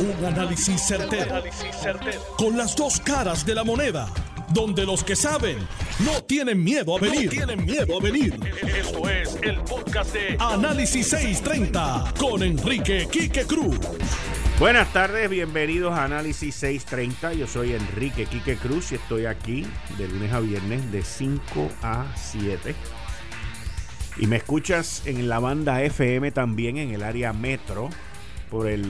[0.00, 1.42] Un análisis certero,
[2.36, 4.08] Con las dos caras de la moneda.
[4.50, 5.58] Donde los que saben
[6.04, 7.28] no tienen miedo a venir.
[7.30, 8.38] tienen miedo a venir.
[8.62, 13.76] Esto es el podcast de Análisis 630 con Enrique Quique Cruz.
[14.60, 17.32] Buenas tardes, bienvenidos a Análisis 630.
[17.32, 19.66] Yo soy Enrique Quique Cruz y estoy aquí
[19.98, 22.72] de lunes a viernes de 5 a 7.
[24.18, 27.90] Y me escuchas en la banda FM también en el área metro
[28.50, 28.84] por el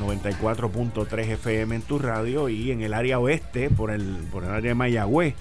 [0.00, 4.70] 94.3 FM en tu radio y en el área oeste por el, por el área
[4.70, 5.34] de Mayagüez.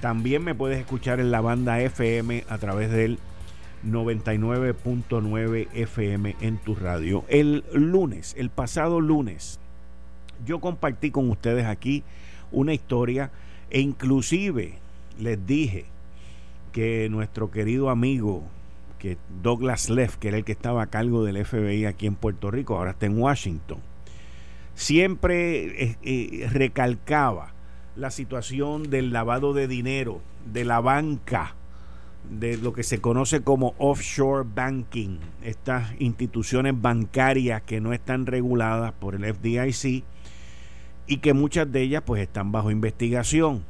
[0.00, 3.18] También me puedes escuchar en la banda FM a través del
[3.84, 7.24] 99.9 FM en tu radio.
[7.28, 9.58] El lunes, el pasado lunes,
[10.44, 12.02] yo compartí con ustedes aquí
[12.52, 13.30] una historia
[13.70, 14.78] e inclusive
[15.18, 15.86] les dije
[16.72, 18.44] que nuestro querido amigo
[18.98, 22.50] que Douglas Leff, que era el que estaba a cargo del FBI aquí en Puerto
[22.50, 23.78] Rico, ahora está en Washington,
[24.74, 27.52] siempre eh, eh, recalcaba
[27.96, 30.20] la situación del lavado de dinero,
[30.52, 31.54] de la banca,
[32.30, 38.92] de lo que se conoce como offshore banking, estas instituciones bancarias que no están reguladas
[38.92, 40.04] por el FDIC
[41.06, 43.64] y que muchas de ellas pues están bajo investigación.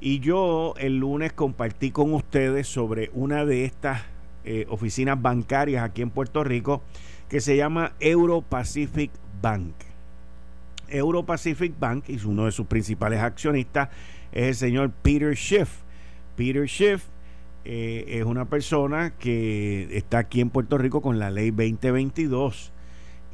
[0.00, 4.02] Y yo el lunes compartí con ustedes sobre una de estas
[4.50, 6.80] eh, oficinas bancarias aquí en Puerto Rico
[7.28, 9.10] que se llama Euro Pacific
[9.42, 9.74] Bank.
[10.88, 13.90] Euro Pacific Bank y uno de sus principales accionistas
[14.32, 15.68] es el señor Peter Schiff.
[16.34, 17.04] Peter Schiff
[17.66, 22.72] eh, es una persona que está aquí en Puerto Rico con la ley 2022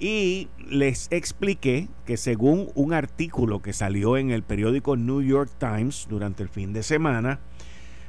[0.01, 6.09] y les expliqué que según un artículo que salió en el periódico New York Times
[6.11, 7.39] durante el fin de semana,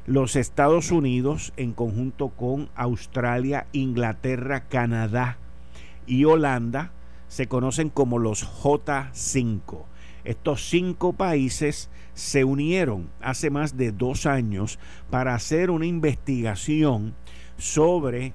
[0.05, 5.39] los Estados Unidos en conjunto con Australia, Inglaterra, Canadá
[6.05, 6.91] y Holanda
[7.27, 9.83] se conocen como los J5.
[10.23, 17.15] Estos cinco países se unieron hace más de dos años para hacer una investigación
[17.57, 18.33] sobre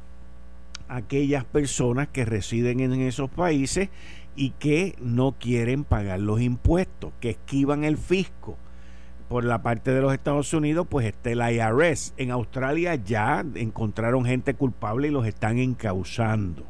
[0.89, 3.91] aquellas personas que residen en esos países
[4.35, 8.57] y que no quieren pagar los impuestos, que esquivan el fisco
[9.31, 12.15] por la parte de los Estados Unidos, pues está el IRS.
[12.17, 16.65] En Australia ya encontraron gente culpable y los están encausando.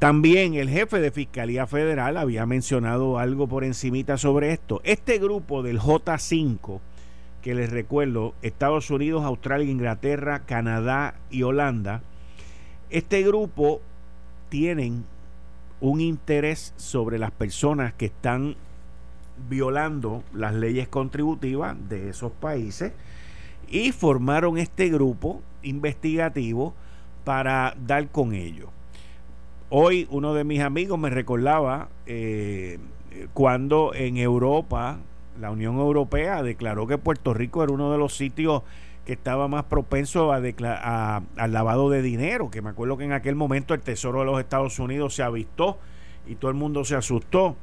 [0.00, 4.80] También el jefe de Fiscalía Federal había mencionado algo por encimita sobre esto.
[4.82, 6.80] Este grupo del J5,
[7.40, 12.02] que les recuerdo, Estados Unidos, Australia, Inglaterra, Canadá y Holanda,
[12.90, 13.80] este grupo
[14.48, 15.04] tienen
[15.80, 18.56] un interés sobre las personas que están
[19.48, 22.92] violando las leyes contributivas de esos países
[23.68, 26.74] y formaron este grupo investigativo
[27.24, 28.70] para dar con ellos.
[29.68, 32.78] Hoy uno de mis amigos me recordaba eh,
[33.34, 34.98] cuando en Europa,
[35.40, 38.62] la Unión Europea declaró que Puerto Rico era uno de los sitios
[39.04, 43.12] que estaba más propenso a, a, al lavado de dinero, que me acuerdo que en
[43.12, 45.78] aquel momento el Tesoro de los Estados Unidos se avistó
[46.26, 47.56] y todo el mundo se asustó.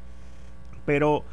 [0.86, 1.24] Pero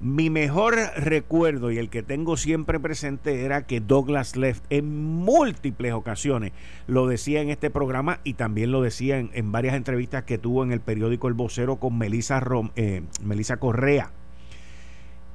[0.00, 5.92] mi mejor recuerdo y el que tengo siempre presente era que Douglas Left en múltiples
[5.92, 6.52] ocasiones
[6.86, 10.72] lo decía en este programa y también lo decía en, varias entrevistas que tuvo en
[10.72, 12.42] el periódico El Vocero con Melissa,
[12.76, 14.10] eh, Melissa Correa.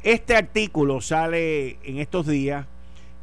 [0.02, 2.66] Este artículo sale en estos días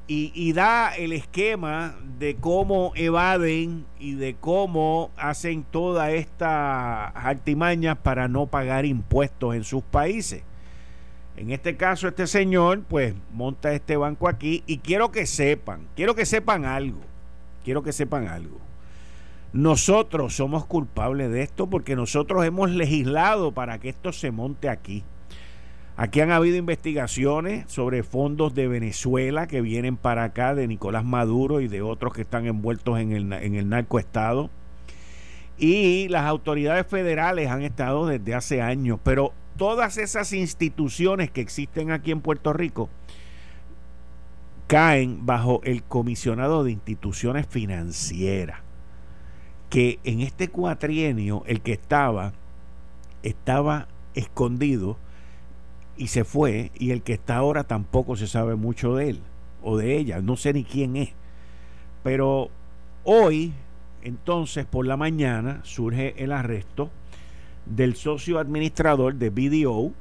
[0.07, 7.99] y, y, da el esquema de cómo evaden y de cómo hacen toda esta artimañas
[7.99, 10.43] para no pagar impuestos en sus países.
[11.37, 16.15] En este caso, este señor, pues, monta este banco aquí y quiero que sepan, quiero
[16.15, 17.01] que sepan algo,
[17.65, 18.59] quiero que sepan algo.
[19.53, 25.05] Nosotros somos culpables de esto porque nosotros hemos legislado para que esto se monte aquí.
[25.97, 31.61] Aquí han habido investigaciones sobre fondos de Venezuela que vienen para acá, de Nicolás Maduro
[31.61, 34.49] y de otros que están envueltos en el, en el narcoestado.
[35.59, 41.91] Y las autoridades federales han estado desde hace años, pero todas esas instituciones que existen
[41.91, 42.89] aquí en Puerto Rico
[44.67, 48.61] caen bajo el comisionado de instituciones financieras,
[49.69, 52.33] que en este cuatrienio el que estaba
[53.23, 54.97] estaba escondido
[55.97, 59.21] y se fue y el que está ahora tampoco se sabe mucho de él
[59.63, 61.11] o de ella, no sé ni quién es.
[62.03, 62.51] Pero
[63.05, 63.53] hoy,
[64.03, 66.91] entonces, por la mañana, surge el arresto
[67.67, 69.93] del socio administrador de BDO,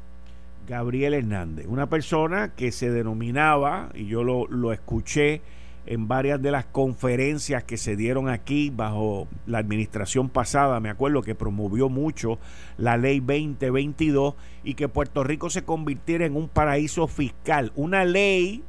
[0.68, 5.42] Gabriel Hernández, una persona que se denominaba, y yo lo, escuché
[5.86, 11.24] en varias de las conferencias que se dieron aquí bajo la administración pasada, me acuerdo
[11.24, 12.38] que promovió mucho
[12.78, 17.72] la ley 2022 y que Puerto Rico se convirtiera en un paraíso fiscal.
[17.76, 18.64] Una ley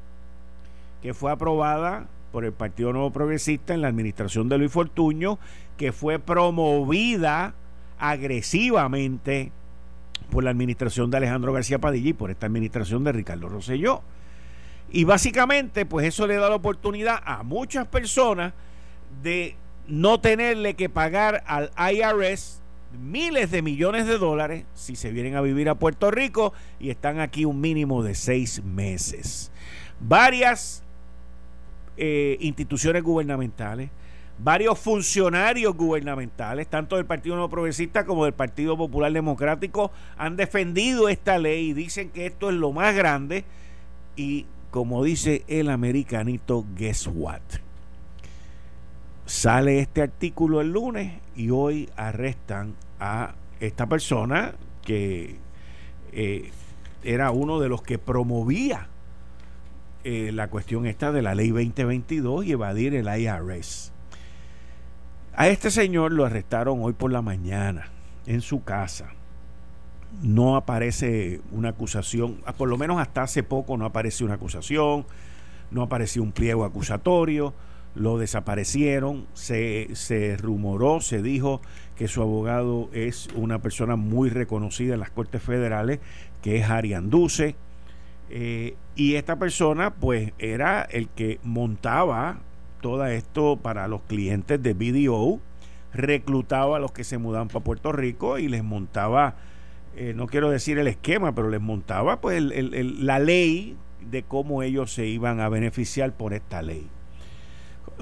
[1.02, 5.38] que fue aprobada por el Partido Nuevo Progresista en la administración de Luis Fortuño,
[5.76, 7.54] que fue promovida
[8.02, 9.52] agresivamente
[10.28, 14.02] por la administración de Alejandro García Padilla y por esta administración de Ricardo Rosselló.
[14.90, 18.54] Y básicamente, pues eso le da la oportunidad a muchas personas
[19.22, 19.54] de
[19.86, 22.60] no tenerle que pagar al IRS
[23.00, 27.20] miles de millones de dólares si se vienen a vivir a Puerto Rico y están
[27.20, 29.52] aquí un mínimo de seis meses.
[30.00, 30.82] Varias
[31.96, 33.90] eh, instituciones gubernamentales,
[34.38, 41.08] varios funcionarios gubernamentales, tanto del Partido No Progresista como del Partido Popular Democrático, han defendido
[41.08, 43.44] esta ley y dicen que esto es lo más grande
[44.16, 47.40] y como dice el americanito, guess what?
[49.26, 54.54] Sale este artículo el lunes y hoy arrestan a esta persona
[54.84, 55.36] que
[56.12, 56.50] eh,
[57.04, 58.88] era uno de los que promovía
[60.04, 63.91] eh, la cuestión esta de la ley 2022 y evadir el IRS.
[65.34, 67.88] A este señor lo arrestaron hoy por la mañana
[68.26, 69.12] en su casa.
[70.20, 75.06] No aparece una acusación, ah, por lo menos hasta hace poco no apareció una acusación,
[75.70, 77.54] no apareció un pliego acusatorio,
[77.94, 81.62] lo desaparecieron, se, se rumoró, se dijo
[81.96, 86.00] que su abogado es una persona muy reconocida en las Cortes Federales,
[86.42, 87.56] que es Arian Duce,
[88.28, 92.40] eh, y esta persona pues era el que montaba
[92.82, 95.40] todo esto para los clientes de BDO,
[95.94, 99.36] reclutaba a los que se mudaban para Puerto Rico y les montaba
[99.94, 104.92] eh, no quiero decir el esquema, pero les montaba pues la ley de cómo ellos
[104.92, 106.88] se iban a beneficiar por esta ley.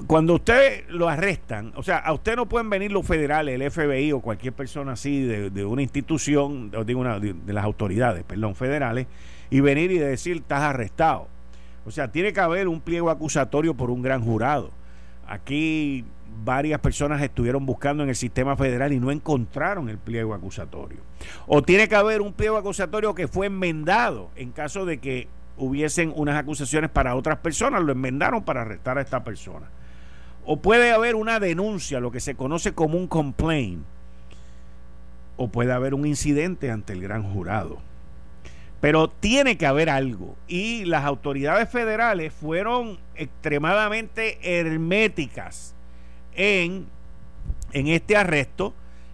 [0.07, 4.13] Cuando usted lo arrestan, o sea, a usted no pueden venir los federales, el FBI
[4.13, 9.07] o cualquier persona así de, una institución, digo una, de las autoridades, perdón, federales,
[9.49, 11.27] y venir y decir, estás arrestado.
[11.85, 14.71] O sea, tiene que haber un pliego acusatorio por un gran jurado.
[15.27, 16.05] Aquí
[16.43, 20.99] varias personas estuvieron buscando en el sistema federal y no encontraron el pliego acusatorio.
[21.47, 26.11] O tiene que haber un pliego acusatorio que fue enmendado en caso de que hubiesen
[26.15, 29.67] unas acusaciones para otras personas, lo enmendaron para arrestar a esta persona.
[30.45, 33.83] O puede haber una denuncia, lo que se conoce como un complaint.
[35.37, 37.77] O puede haber un incidente ante el gran jurado.
[38.81, 40.35] Pero tiene que haber algo.
[40.47, 45.75] Y las autoridades federales fueron extremadamente herméticas
[46.35, 46.87] en,
[47.71, 48.73] en este arresto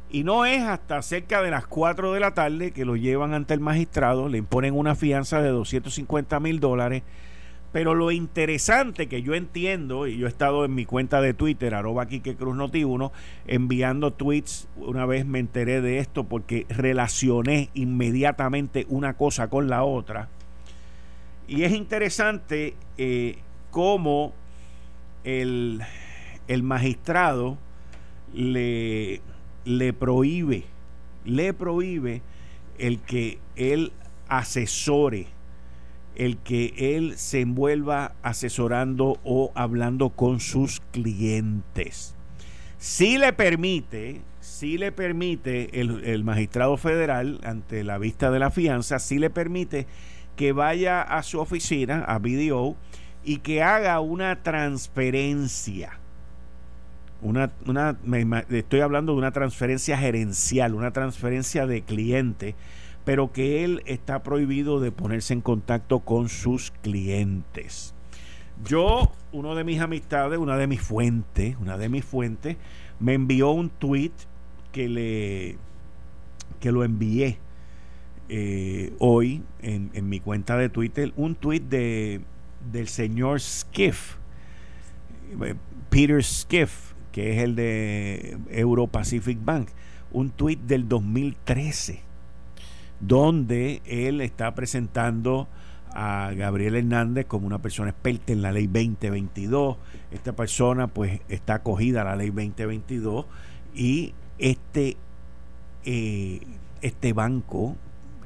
[0.10, 3.54] y no es hasta cerca de las 4 de la tarde que lo llevan ante
[3.54, 7.04] el magistrado, le imponen una fianza de 250 mil dólares.
[7.72, 11.76] Pero lo interesante que yo entiendo, y yo he estado en mi cuenta de Twitter,
[11.76, 13.12] arroba Quique Cruz Noti 1,
[13.46, 19.84] enviando tweets, una vez me enteré de esto porque relacioné inmediatamente una cosa con la
[19.84, 20.30] otra.
[21.48, 23.38] Y es interesante eh,
[23.72, 24.34] cómo
[25.24, 25.82] el,
[26.48, 27.58] el magistrado
[28.34, 29.22] le,
[29.66, 30.64] le prohíbe,
[31.26, 32.22] le prohíbe
[32.78, 33.92] el que él
[34.28, 35.28] asesore,
[36.18, 42.16] el que él se envuelva asesorando o hablando con sus clientes.
[42.78, 48.52] Si le permite, si le permite el, el, magistrado federal ante la vista de la
[48.52, 49.88] fianza, si le permite
[50.36, 52.76] que vaya a su oficina, a BDO,
[53.24, 56.00] y que haga una transferencia
[57.22, 57.98] una, una
[58.50, 62.56] estoy hablando de una transferencia gerencial, una transferencia de cliente,
[63.08, 67.96] pero que él está prohibido de ponerse en contacto con sus clientes.
[68.66, 72.58] Yo, uno de mis amistades, una de mis fuentes, una de mis fuentes,
[73.00, 74.12] me envió un tweet
[74.74, 75.58] que le
[76.60, 77.38] que lo envié
[78.28, 82.20] eh, hoy en, en, mi cuenta de Twitter, un tweet de
[82.74, 84.18] del señor Skiff,
[85.46, 85.56] eh,
[85.90, 89.70] Peter Skiff, que es el de Euro Pacific Bank,
[90.12, 92.02] un tuit del 2013,
[93.00, 95.48] donde él está presentando
[95.94, 99.78] a Gabriel Hernández como una persona experta en la ley 2022.
[100.12, 103.26] Esta persona pues está acogida a la ley 2022
[103.74, 104.98] y este,
[105.86, 106.42] eh,
[106.82, 107.76] este banco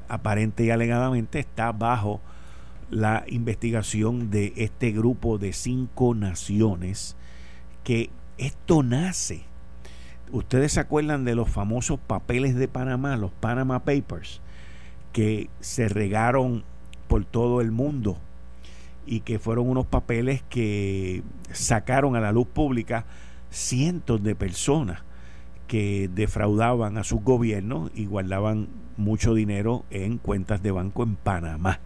[0.08, 2.20] aparente y alegadamente está bajo
[2.90, 7.16] la investigación de este grupo de cinco naciones
[7.84, 9.44] que esto nace.
[10.30, 14.41] Ustedes se acuerdan de los famosos papeles de Panamá, los Panama Papers,
[15.12, 16.64] que se regaron
[17.08, 18.18] por todo el mundo
[19.06, 23.04] y que fueron unos papeles que sacaron a la luz pública
[23.50, 25.02] cientos de personas
[25.66, 31.80] que defraudaban a sus gobiernos y guardaban mucho dinero en cuentas de banco en Panamá.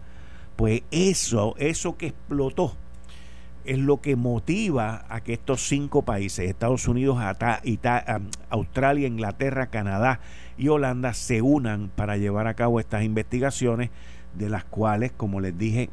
[0.55, 2.75] Pues eso, eso que explotó,
[3.65, 7.17] es lo que motiva a que estos cinco países, Estados Unidos,
[8.49, 10.21] Australia, Inglaterra, Canadá
[10.57, 13.89] y Holanda, se unan para llevar a cabo estas investigaciones,
[14.35, 15.89] de las cuales, como les dije,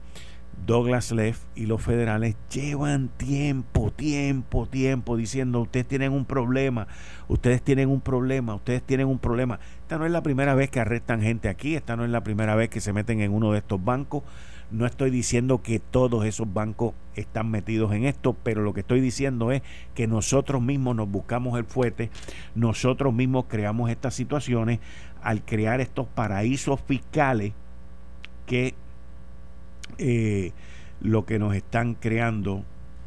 [0.67, 6.87] Douglas Leff y los federales llevan tiempo, tiempo, tiempo diciendo, ustedes tienen un problema,
[7.29, 9.59] ustedes tienen un problema, ustedes tienen un problema.
[9.83, 12.55] Esta no es la primera vez que arrestan gente aquí, esta no es la primera
[12.55, 14.23] vez que se meten en uno de estos bancos.
[14.71, 19.01] No estoy diciendo que todos esos bancos están metidos en esto, pero lo que estoy
[19.01, 19.63] diciendo es
[19.95, 22.11] que nosotros mismos nos buscamos el fuete,
[22.55, 24.81] nosotros mismos creamos estas situaciones
[25.23, 27.53] al crear estos paraísos fiscales
[28.47, 28.75] que
[29.99, 30.53] eh,
[31.01, 32.65] lo que nos están creando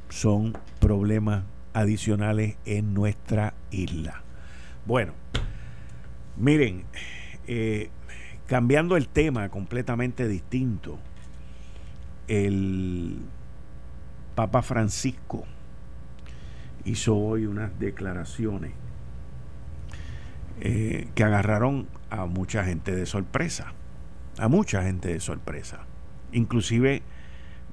[0.10, 4.24] son problemas adicionales en nuestra isla.
[4.86, 5.14] Bueno,
[6.38, 6.86] miren,
[7.48, 7.90] eh,
[8.48, 10.98] cambiando el tema completamente distinto,
[12.28, 13.20] el
[14.36, 15.46] Papa Francisco
[16.86, 18.74] hizo hoy unas declaraciones
[20.60, 23.74] eh, que agarraron a mucha gente de sorpresa,
[24.38, 25.82] a mucha gente de sorpresa,
[26.32, 27.02] inclusive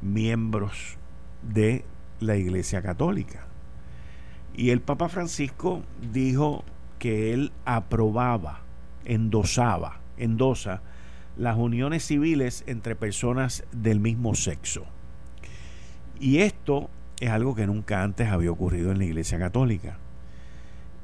[0.00, 0.99] miembros
[1.42, 1.84] de
[2.20, 3.46] la Iglesia Católica.
[4.54, 5.82] Y el Papa Francisco
[6.12, 6.64] dijo
[6.99, 8.61] que él aprobaba,
[9.04, 10.82] endosaba, endosa
[11.37, 14.85] las uniones civiles entre personas del mismo sexo.
[16.21, 19.99] Y esto es algo que nunca antes había ocurrido en la Iglesia Católica.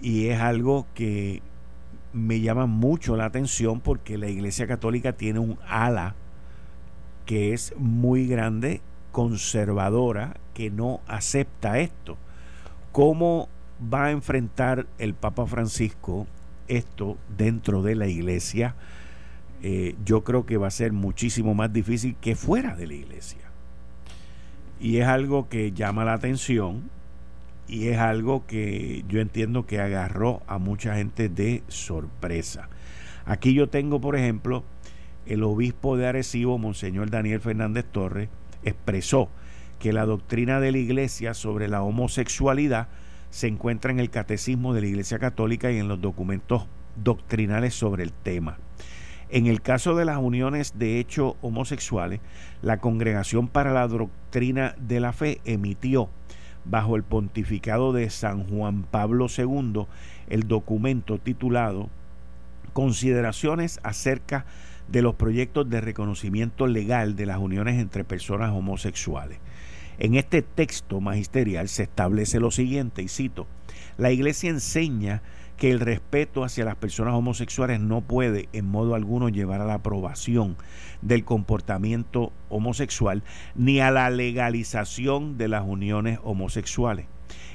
[0.01, 1.43] Y es algo que
[2.13, 6.15] me llama mucho la atención porque la Iglesia Católica tiene un ala
[7.27, 8.81] que es muy grande,
[9.13, 12.17] conservadora, que no acepta esto.
[12.93, 13.49] ¿Cómo
[13.83, 16.27] va a enfrentar el Papa Francisco
[16.67, 18.75] esto dentro de la Iglesia?
[19.63, 23.41] Eh, yo creo que va a ser muchísimo más difícil que fuera de la iglesia.
[24.81, 26.91] Y es algo que llama la atención
[27.69, 32.69] y es algo que yo entiendo que agarró a mucha gente de sorpresa.
[33.27, 34.65] Aquí yo tengo, por ejemplo,
[35.27, 38.29] el obispo de Arecibo, Monseñor Daniel Fernández Torres,
[38.65, 39.29] expresó
[39.79, 42.89] que la doctrina de la iglesia sobre la homosexualidad
[43.31, 48.03] se encuentra en el catecismo de la Iglesia Católica y en los documentos doctrinales sobre
[48.03, 48.59] el tema.
[49.33, 52.21] En el caso de las uniones de hecho homosexuales,
[52.63, 56.11] la Congregación para la Doctrina de la Fe emitió
[56.65, 59.87] bajo el pontificado de San Juan Pablo II
[60.29, 61.89] el documento titulado
[62.73, 64.47] Consideraciones acerca
[64.89, 69.39] de los proyectos de reconocimiento legal de las uniones entre personas homosexuales.
[70.01, 73.47] En este texto magisterial se establece lo siguiente, y cito,
[73.97, 75.23] la Iglesia enseña
[75.61, 79.75] que el respeto hacia las personas homosexuales no puede en modo alguno llevar a la
[79.75, 80.57] aprobación
[81.03, 83.23] del comportamiento homosexual
[83.55, 87.05] ni a la legalización de las uniones homosexuales.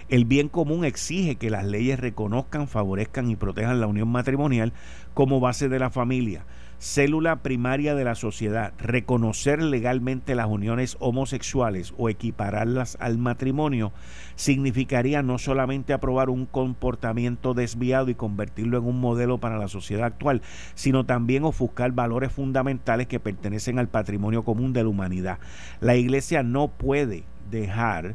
[0.08, 4.72] El bien común exige que las leyes reconozcan, favorezcan y protejan la unión matrimonial
[5.16, 6.46] como base de la familia
[6.86, 13.92] célula primaria de la sociedad, reconocer legalmente las uniones homosexuales o equipararlas al matrimonio,
[14.36, 20.06] significaría no solamente aprobar un comportamiento desviado y convertirlo en un modelo para la sociedad
[20.06, 20.44] actual,
[20.76, 25.40] sino también ofuscar valores fundamentales que pertenecen al patrimonio común de la humanidad.
[25.80, 28.14] La Iglesia no puede dejar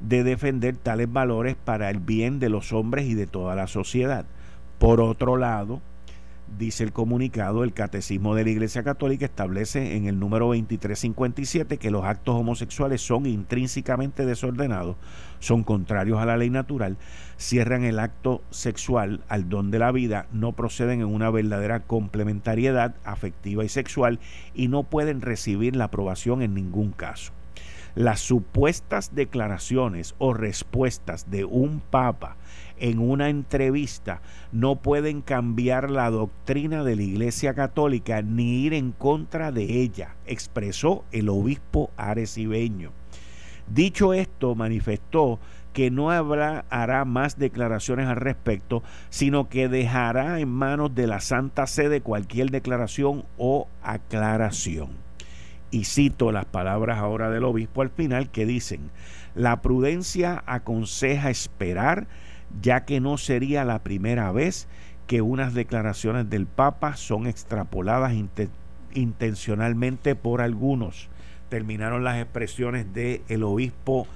[0.00, 4.26] de defender tales valores para el bien de los hombres y de toda la sociedad.
[4.78, 5.80] Por otro lado,
[6.58, 11.90] dice el comunicado, el Catecismo de la Iglesia Católica establece en el número 2357 que
[11.90, 14.96] los actos homosexuales son intrínsecamente desordenados,
[15.38, 16.96] son contrarios a la ley natural,
[17.36, 22.94] cierran el acto sexual al don de la vida, no proceden en una verdadera complementariedad
[23.04, 24.18] afectiva y sexual
[24.54, 27.32] y no pueden recibir la aprobación en ningún caso.
[27.94, 32.36] Las supuestas declaraciones o respuestas de un papa
[32.80, 34.22] en una entrevista
[34.52, 40.16] no pueden cambiar la doctrina de la Iglesia Católica ni ir en contra de ella,
[40.26, 42.92] expresó el obispo arecibeño.
[43.68, 45.38] Dicho esto, manifestó
[45.72, 51.20] que no habrá, hará más declaraciones al respecto, sino que dejará en manos de la
[51.20, 54.90] Santa Sede cualquier declaración o aclaración.
[55.70, 58.90] Y cito las palabras ahora del obispo al final que dicen,
[59.36, 62.08] la prudencia aconseja esperar
[62.60, 64.68] ya que no sería la primera vez
[65.06, 68.12] que unas declaraciones del Papa son extrapoladas
[68.94, 71.08] intencionalmente por algunos,
[71.48, 74.06] terminaron las expresiones del el obispo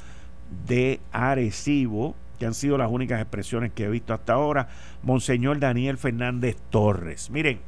[0.67, 4.69] de Arecibo, que han sido las únicas expresiones que he visto hasta ahora,
[5.03, 7.31] Monseñor Daniel Fernández Torres.
[7.31, 7.61] Miren,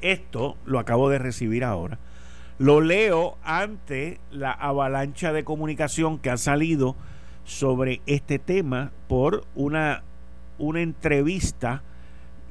[0.00, 1.98] esto lo acabo de recibir ahora.
[2.58, 6.96] Lo leo ante la avalancha de comunicación que ha salido
[7.46, 10.02] sobre este tema por una,
[10.58, 11.82] una entrevista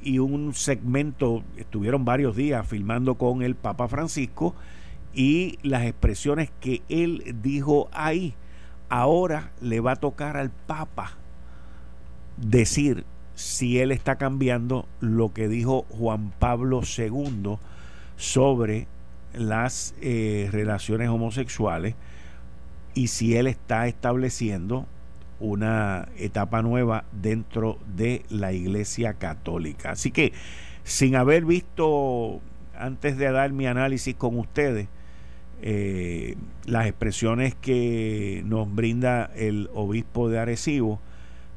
[0.02, 4.54] y un segmento, estuvieron varios días filmando con el Papa Francisco
[5.14, 8.34] y las expresiones que él dijo ahí.
[8.88, 11.12] Ahora le va a tocar al Papa
[12.36, 17.58] decir si él está cambiando lo que dijo Juan Pablo II
[18.16, 18.86] sobre
[19.34, 21.94] las eh, relaciones homosexuales
[22.96, 24.86] y si él está estableciendo
[25.38, 29.90] una etapa nueva dentro de la Iglesia Católica.
[29.90, 30.32] Así que,
[30.82, 32.40] sin haber visto,
[32.74, 34.88] antes de dar mi análisis con ustedes,
[35.60, 40.98] eh, las expresiones que nos brinda el obispo de Arecibo,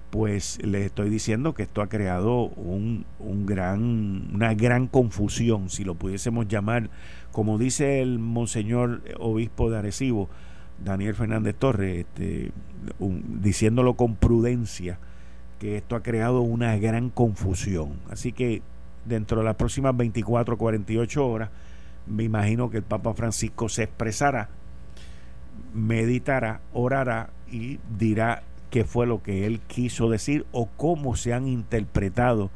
[0.10, 5.86] pues les estoy diciendo que esto ha creado un, un, gran, una gran confusión, si
[5.86, 6.89] lo pudiésemos llamar,
[7.31, 10.29] como dice el monseñor obispo de Arecibo,
[10.83, 12.51] Daniel Fernández Torres, este,
[13.41, 15.00] diciéndolo con prudencia,
[15.59, 18.00] que esto ha creado una gran confusión.
[18.09, 18.62] Así que
[19.05, 21.50] dentro de las próximas 24, 48 horas,
[22.07, 24.50] me imagino que el Papa Francisco se expresará,
[25.74, 31.48] meditará, orará y dirá qué fue lo que él quiso decir o cómo se han
[31.48, 32.50] interpretado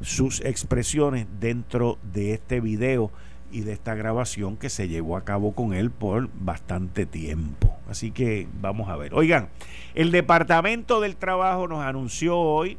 [0.00, 3.10] sus expresiones dentro de este video
[3.52, 7.76] y de esta grabación que se llevó a cabo con él por bastante tiempo.
[7.88, 9.14] Así que vamos a ver.
[9.14, 9.48] Oigan,
[9.94, 12.78] el Departamento del Trabajo nos anunció hoy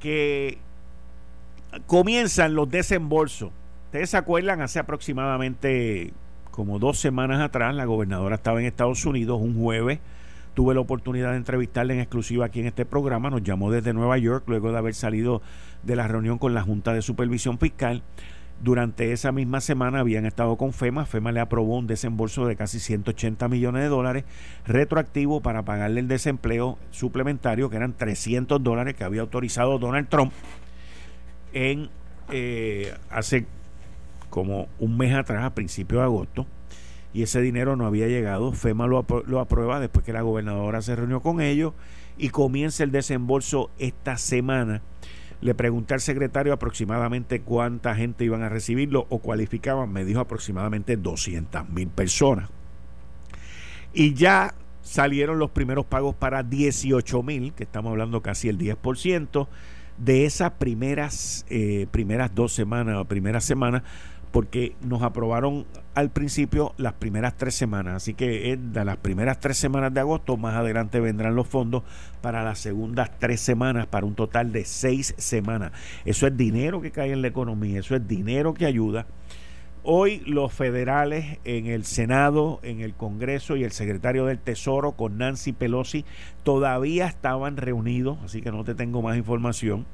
[0.00, 0.58] que
[1.86, 3.50] comienzan los desembolsos.
[3.86, 6.12] Ustedes se acuerdan, hace aproximadamente
[6.50, 10.00] como dos semanas atrás, la gobernadora estaba en Estados Unidos un jueves
[10.54, 13.30] Tuve la oportunidad de entrevistarle en exclusiva aquí en este programa.
[13.30, 15.42] Nos llamó desde Nueva York luego de haber salido
[15.84, 18.02] de la reunión con la Junta de Supervisión Fiscal.
[18.60, 21.06] Durante esa misma semana habían estado con FEMA.
[21.06, 24.24] FEMA le aprobó un desembolso de casi 180 millones de dólares
[24.66, 30.32] retroactivo para pagarle el desempleo suplementario, que eran 300 dólares que había autorizado Donald Trump
[31.52, 31.88] en
[32.30, 33.46] eh, hace
[34.28, 36.46] como un mes atrás, a principios de agosto
[37.12, 38.52] y ese dinero no había llegado.
[38.52, 41.74] FEMA lo, lo aprueba después que la gobernadora se reunió con ellos
[42.18, 44.82] y comienza el desembolso esta semana.
[45.40, 49.90] Le pregunté al secretario aproximadamente cuánta gente iban a recibirlo o cualificaban.
[49.90, 52.50] Me dijo aproximadamente 200 mil personas.
[53.92, 59.48] Y ya salieron los primeros pagos para 18 mil, que estamos hablando casi el 10%.
[59.98, 63.82] De esas primeras, eh, primeras dos semanas o primeras semanas,
[64.30, 67.94] porque nos aprobaron al principio las primeras tres semanas.
[67.96, 71.82] Así que de las primeras tres semanas de agosto, más adelante vendrán los fondos
[72.20, 75.72] para las segundas tres semanas, para un total de seis semanas.
[76.04, 79.06] Eso es dinero que cae en la economía, eso es dinero que ayuda.
[79.82, 85.16] Hoy los federales en el Senado, en el Congreso y el secretario del Tesoro con
[85.16, 86.04] Nancy Pelosi
[86.42, 89.86] todavía estaban reunidos, así que no te tengo más información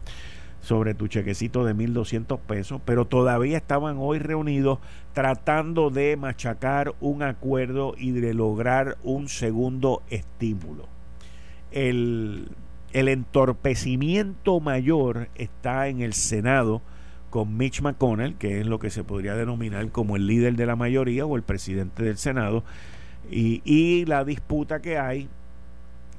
[0.60, 4.78] sobre tu chequecito de 1.200 pesos, pero todavía estaban hoy reunidos
[5.12, 10.88] tratando de machacar un acuerdo y de lograr un segundo estímulo.
[11.70, 12.48] El,
[12.92, 16.82] el entorpecimiento mayor está en el Senado
[17.30, 20.74] con Mitch McConnell, que es lo que se podría denominar como el líder de la
[20.74, 22.64] mayoría o el presidente del Senado,
[23.30, 25.28] y, y la disputa que hay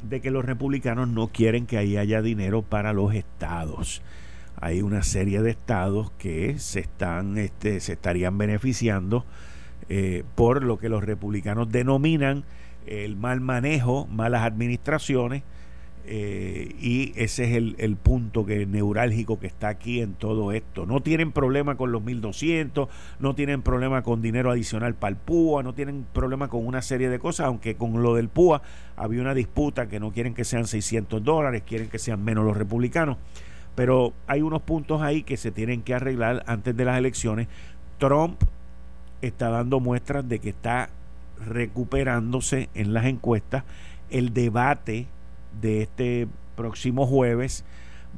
[0.03, 4.01] de que los republicanos no quieren que ahí haya dinero para los estados
[4.59, 9.25] hay una serie de estados que se están este, se estarían beneficiando
[9.89, 12.43] eh, por lo que los republicanos denominan
[12.85, 15.43] el mal manejo, malas administraciones,
[16.09, 20.85] eh, y ese es el, punto que neurálgico que está aquí en todo esto.
[20.85, 22.87] No tienen problema con los 1.200,
[23.19, 27.09] no tienen problema con dinero adicional para el PUA, no tienen problema con una serie
[27.09, 28.61] de cosas, aunque con lo del PUA
[28.95, 32.55] había una disputa que no quieren que sean 600 dólares, quieren que sean menos los
[32.55, 33.17] republicanos.
[33.77, 37.47] Pero hay unos puntos ahí que se tienen que arreglar antes de las elecciones.
[37.99, 38.41] Trump
[39.21, 40.89] está dando muestras de que está
[41.45, 43.65] recuperándose en las encuestas.
[44.09, 45.05] El debate
[45.61, 47.65] de este próximo jueves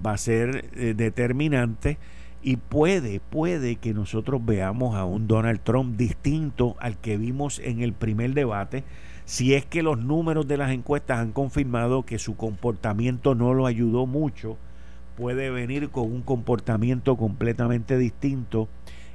[0.05, 1.97] va a ser eh, determinante
[2.41, 7.81] y puede, puede que nosotros veamos a un Donald Trump distinto al que vimos en
[7.81, 8.85] el primer debate,
[9.25, 13.65] si es que los números de las encuestas han confirmado que su comportamiento no lo
[13.65, 14.57] ayudó mucho
[15.19, 18.69] puede venir con un comportamiento completamente distinto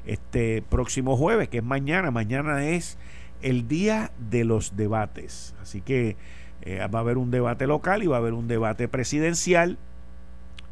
[0.07, 2.11] este próximo jueves, que es mañana.
[2.11, 2.99] Mañana es
[3.41, 5.55] el día de los debates.
[5.63, 6.17] Así que
[6.61, 9.79] eh, va a haber un debate local y va a haber un debate presidencial.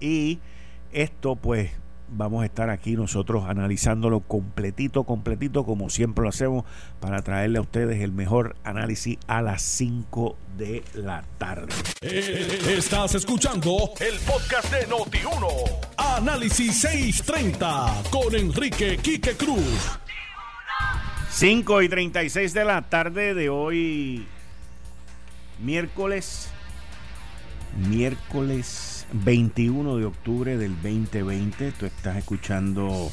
[0.00, 0.38] Y
[0.92, 1.70] esto pues
[2.12, 6.64] vamos a estar aquí nosotros analizándolo completito, completito, como siempre lo hacemos,
[7.01, 11.72] para traerle a ustedes el mejor análisis a las 5 de la tarde.
[12.03, 15.46] Eh, estás escuchando el podcast de Noti1.
[15.96, 19.98] Análisis 630 con Enrique Quique Cruz.
[21.31, 24.27] 5 y 36 de la tarde de hoy,
[25.61, 26.51] miércoles,
[27.88, 31.72] miércoles 21 de octubre del 2020.
[31.72, 33.11] Tú estás escuchando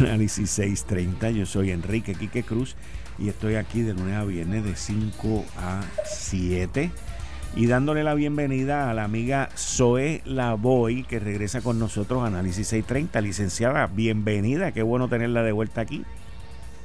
[0.00, 1.30] Análisis 630.
[1.30, 2.76] Yo soy Enrique Quique Cruz
[3.18, 6.90] y estoy aquí de lunes a viernes de 5 a 7.
[7.56, 12.66] Y dándole la bienvenida a la amiga Zoe Lavoy, que regresa con nosotros a Análisis
[12.68, 13.20] 630.
[13.20, 14.72] Licenciada, bienvenida.
[14.72, 16.04] Qué bueno tenerla de vuelta aquí.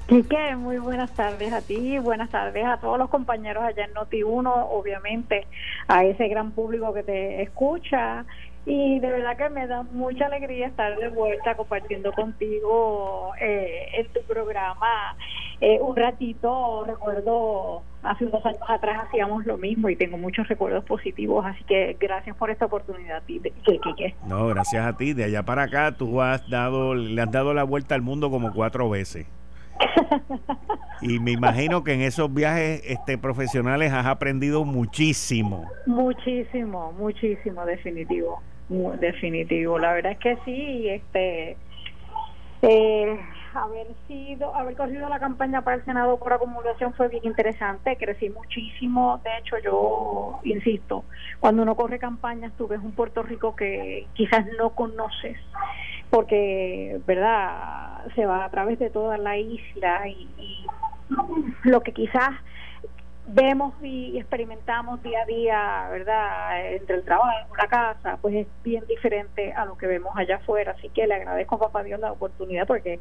[0.10, 4.65] Quique, muy buenas tardes a ti, buenas tardes a todos los compañeros allá en Noti1,
[4.72, 5.45] obviamente
[5.88, 8.26] a ese gran público que te escucha
[8.65, 14.08] y de verdad que me da mucha alegría estar de vuelta compartiendo contigo eh, en
[14.08, 15.15] tu programa
[15.62, 16.86] eh, un ratito.
[16.88, 21.98] Recuerdo hace unos años atrás hacíamos lo mismo y tengo muchos recuerdos positivos, así que
[22.00, 24.15] gracias por esta oportunidad, Quique.
[24.26, 25.13] No, gracias a ti.
[25.13, 28.52] De allá para acá tú has dado, le has dado la vuelta al mundo como
[28.52, 29.28] cuatro veces.
[31.02, 35.70] y me imagino que en esos viajes este profesionales has aprendido muchísimo.
[35.86, 38.42] Muchísimo, muchísimo, definitivo,
[39.00, 39.80] definitivo.
[39.80, 41.58] La verdad es que sí, este
[42.62, 43.20] eh,
[43.54, 48.30] haber sido, haber corrido la campaña para el Senado por acumulación fue bien interesante, crecí
[48.30, 51.04] muchísimo, de hecho yo insisto,
[51.39, 55.38] cuando uno corre campañas tú ves un Puerto Rico que quizás no conoces
[56.10, 57.88] porque, ¿verdad?
[58.15, 60.65] Se va a través de toda la isla y,
[61.63, 62.30] lo que quizás
[63.32, 66.74] vemos y experimentamos día a día, ¿verdad?
[66.74, 70.74] Entre el trabajo, la casa, pues es bien diferente a lo que vemos allá afuera.
[70.78, 73.00] Así que le agradezco a Papá Dios la oportunidad porque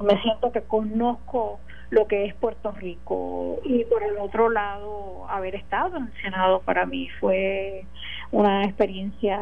[0.00, 3.58] me siento que conozco lo que es Puerto Rico.
[3.64, 7.84] Y por el otro lado, haber estado en el Senado para mí fue
[8.30, 9.40] una experiencia,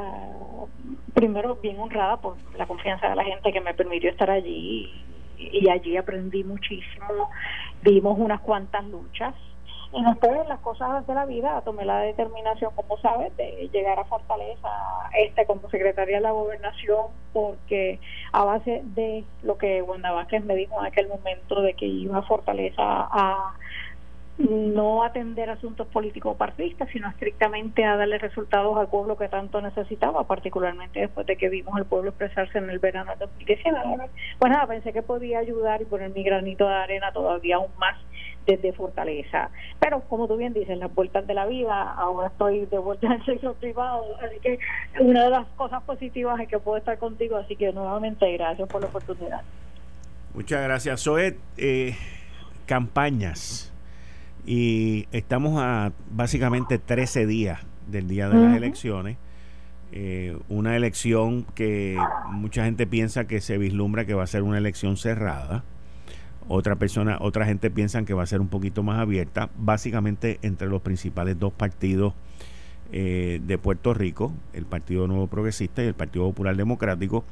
[1.15, 4.91] primero bien honrada por la confianza de la gente que me permitió estar allí
[5.39, 7.31] y, allí aprendí muchísimo,
[7.83, 9.35] vimos unas cuantas luchas
[9.93, 14.05] y después las cosas de la vida tomé la determinación, como sabes, de llegar a
[14.05, 14.69] Fortaleza
[15.19, 17.99] este como secretaria de la gobernación porque
[18.33, 22.19] a base de lo que Wanda Vázquez me dijo en aquel momento de que iba
[22.19, 23.55] a Fortaleza a
[24.39, 30.25] no atender asuntos políticos partidistas, sino estrictamente a darle resultados al pueblo que tanto necesitaba,
[30.25, 34.11] particularmente después de que vimos al pueblo expresarse en el verano de 2019.
[34.39, 37.97] Pues nada, pensé que podía ayudar y poner mi granito de arena todavía aún más
[38.49, 39.51] desde Fortaleza.
[39.79, 43.25] Pero como tú bien dices, las vueltas de la vida, ahora estoy de vuelta el
[43.25, 44.59] sector privado, así que
[45.01, 48.81] una de las cosas positivas es que puedo estar contigo, así que nuevamente gracias por
[48.81, 49.43] la oportunidad.
[50.35, 51.37] Muchas gracias, Zoe.
[51.57, 51.95] Eh,
[52.67, 53.73] campañas
[54.47, 59.19] y estamos a básicamente 13 días del día de las elecciones.
[59.91, 61.99] Eh, una elección que
[62.31, 65.65] mucha gente piensa que se vislumbra que va a ser una elección cerrada.
[66.49, 70.69] Otra persona, otra gente piensa que va a ser un poquito más abierta, básicamente entre
[70.69, 72.15] los principales dos partidos
[72.91, 77.25] eh, de Puerto Rico, el Partido Nuevo Progresista y el Partido Popular Democrático.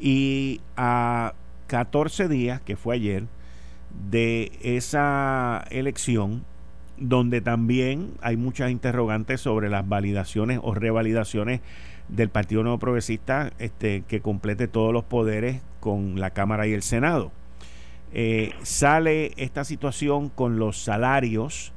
[0.00, 1.34] Y a
[1.68, 3.26] 14 días, que fue ayer,
[4.10, 6.44] de esa elección
[6.96, 11.60] donde también hay muchas interrogantes sobre las validaciones o revalidaciones
[12.08, 16.82] del Partido Nuevo Progresista este, que complete todos los poderes con la Cámara y el
[16.82, 17.30] Senado.
[18.12, 21.72] Eh, sale esta situación con los salarios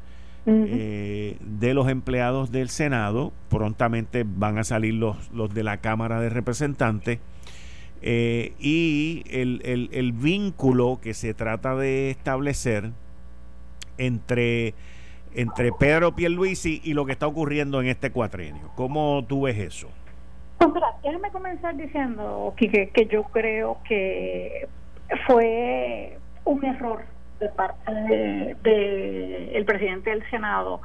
[0.48, 6.20] eh, de los empleados del Senado, prontamente van a salir los, los de la Cámara
[6.20, 7.20] de Representantes
[8.02, 12.90] eh, y el, vínculo que se trata de establecer
[14.00, 14.74] entre,
[15.36, 18.72] entre Pedro Pierluisi y lo que está ocurriendo en este cuatrenio.
[18.76, 19.90] ¿Cómo tú ves eso?
[20.58, 20.72] Pues
[21.04, 24.68] déjame comenzar diciendo que, que yo creo que
[25.28, 27.04] fue un error
[27.40, 30.82] de parte del de, el presidente del Senado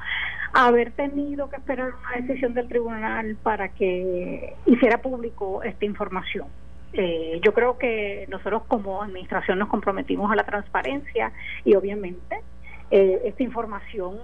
[0.53, 6.47] haber tenido que esperar una decisión del tribunal para que hiciera público esta información.
[6.93, 11.31] Eh, yo creo que nosotros como administración nos comprometimos a la transparencia
[11.65, 12.41] y obviamente
[12.89, 14.17] eh, esta información,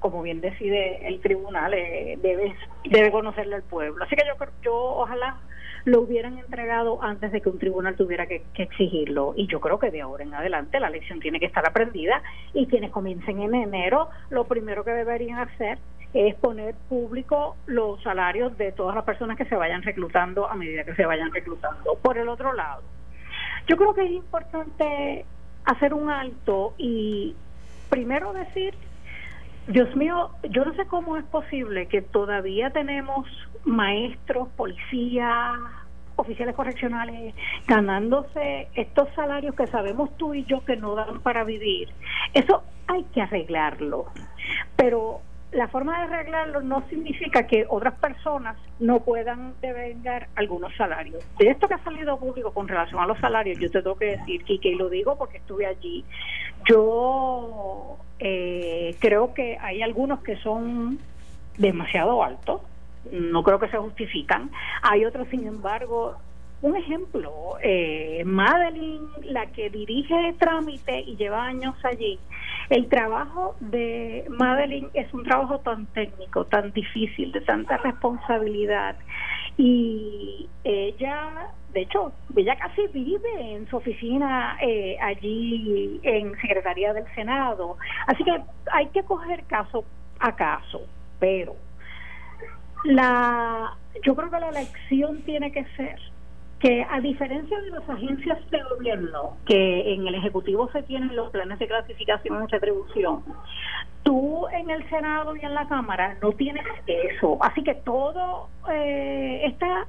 [0.00, 4.04] como bien decide el tribunal, eh, debe debe conocerle al pueblo.
[4.04, 5.36] Así que yo yo ojalá
[5.84, 9.34] lo hubieran entregado antes de que un tribunal tuviera que, exigirlo.
[9.36, 12.22] Y yo creo que de ahora en adelante la lección tiene que estar aprendida
[12.54, 15.78] y quienes comiencen en enero, lo primero que deberían hacer
[16.14, 20.84] es poner público los salarios de todas las personas que se vayan reclutando a medida
[20.84, 21.94] que se vayan reclutando.
[22.02, 22.82] Por el otro lado,
[23.66, 25.24] yo creo que es importante
[25.64, 27.34] hacer un alto y
[27.88, 28.74] primero decir
[29.68, 33.26] Dios mío, yo no sé cómo es posible que todavía tenemos
[33.64, 35.58] maestros, policías,
[36.16, 37.34] oficiales correccionales
[37.66, 41.88] ganándose estos salarios que sabemos tú y yo que no dan para vivir.
[42.34, 44.06] Eso hay que arreglarlo.
[44.76, 45.20] Pero
[45.52, 51.24] la forma de arreglarlo no significa que otras personas no puedan devengar algunos salarios.
[51.38, 54.16] De esto que ha salido público con relación a los salarios, yo te tengo que
[54.16, 56.04] decir, Kike, y lo digo porque estuve allí,
[56.68, 61.00] yo eh, creo que hay algunos que son
[61.58, 62.60] demasiado altos,
[63.10, 64.48] no creo que se justifican.
[64.82, 66.16] Hay otros, sin embargo,
[66.60, 72.20] un ejemplo, eh, Madeline, la que dirige trámite y lleva años allí,
[72.70, 78.94] el trabajo de Madeline es un trabajo tan técnico, tan difícil, de tanta responsabilidad.
[79.58, 87.06] Y ella, de hecho, ella casi vive en su oficina eh, allí en Secretaría del
[87.14, 87.76] Senado.
[88.06, 89.84] Así que hay que coger caso
[90.18, 90.82] a caso,
[91.18, 91.56] pero
[92.84, 95.98] la yo creo que la elección tiene que ser
[96.58, 101.30] que a diferencia de las agencias de gobierno, que en el Ejecutivo se tienen los
[101.30, 103.24] planes de clasificación y retribución,
[104.04, 107.36] tú en el Senado y en la Cámara no tienes eso.
[107.40, 109.86] Así que todo eh, está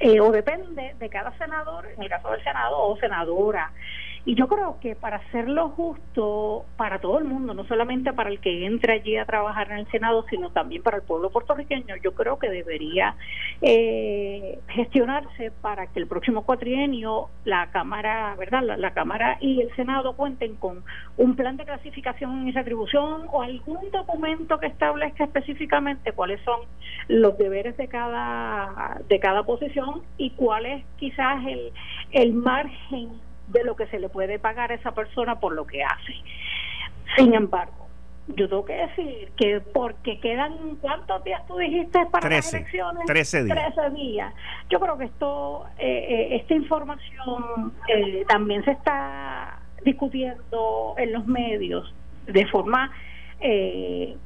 [0.00, 3.72] eh, o depende de cada senador, en el caso del Senado o senadora.
[4.26, 8.38] Y yo creo que para hacerlo justo para todo el mundo, no solamente para el
[8.38, 12.14] que entre allí a trabajar en el Senado, sino también para el pueblo puertorriqueño, yo
[12.14, 13.16] creo que debería
[13.62, 18.62] eh, gestionarse para que el próximo cuatrienio la Cámara, ¿verdad?
[18.76, 20.82] La, Cámara y el Senado cuenten con
[21.16, 26.60] un plan de clasificación y retribución o algún documento que establezca específicamente cuáles son
[27.08, 31.72] los deberes de cada de cada posición y cuál es quizás el,
[32.10, 33.10] el margen
[33.50, 36.14] de lo que se le puede pagar a esa persona por lo que hace.
[37.16, 37.88] Sin embargo,
[38.28, 43.04] yo tengo que decir que porque quedan, ¿cuántos días tú dijiste para las elecciones?
[43.06, 43.74] 13 días.
[43.74, 44.34] 13 días.
[44.68, 51.26] Yo creo que esto, eh, eh, esta información eh, también se está discutiendo en los
[51.26, 51.92] medios
[52.26, 52.92] de forma
[53.40, 54.16] eh,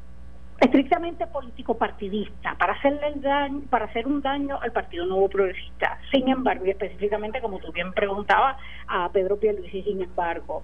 [0.61, 5.99] estrictamente político partidista para hacerle el daño, para hacer un daño al Partido Nuevo Progresista.
[6.13, 10.63] Sin embargo, y específicamente como tú bien preguntabas a Pedro Pierluisi, sin embargo,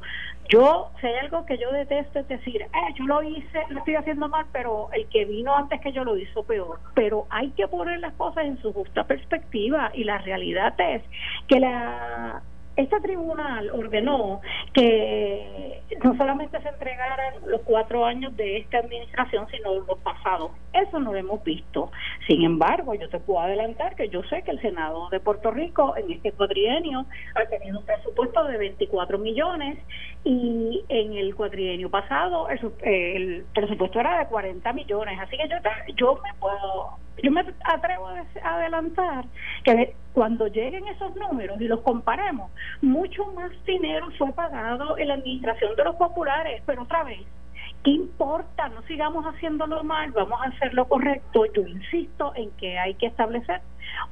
[0.49, 4.29] yo hay algo que yo detesto es decir, eh, yo lo hice, lo estoy haciendo
[4.29, 6.81] mal, pero el que vino antes que yo lo hizo peor.
[6.95, 11.03] Pero hay que poner las cosas en su justa perspectiva y la realidad es
[11.47, 12.43] que la
[12.81, 14.41] este tribunal ordenó
[14.73, 20.53] que no solamente se entregaran los cuatro años de esta administración, sino los pasados.
[20.73, 21.91] Eso no lo hemos visto.
[22.27, 25.97] Sin embargo, yo te puedo adelantar que yo sé que el Senado de Puerto Rico
[25.97, 29.79] en este cuatrienio ha tenido un presupuesto de 24 millones
[30.25, 35.19] y en el cuatrienio pasado el, presupuesto era de 40 millones.
[35.21, 35.57] Así que yo,
[35.97, 39.25] yo me puedo yo me atrevo a adelantar
[39.65, 42.51] que cuando lleguen esos números y los comparemos,
[42.83, 47.21] mucho más dinero fue pagado en la administración de los populares, pero otra vez,
[47.85, 48.69] ¿qué importa?
[48.69, 51.45] No sigamos haciéndolo mal, vamos a hacer lo correcto.
[51.55, 53.61] Yo insisto en que hay que establecer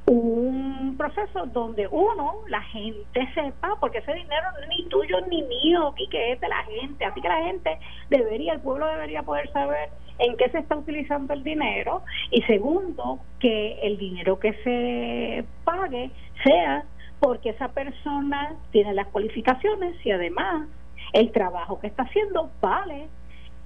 [0.05, 5.43] un proceso donde uno, la gente sepa, porque ese dinero no es ni tuyo ni
[5.43, 9.23] mío, y que es de la gente, así que la gente debería, el pueblo debería
[9.23, 14.53] poder saber en qué se está utilizando el dinero y segundo, que el dinero que
[14.63, 16.11] se pague
[16.43, 16.83] sea
[17.19, 20.67] porque esa persona tiene las cualificaciones y además
[21.13, 23.07] el trabajo que está haciendo vale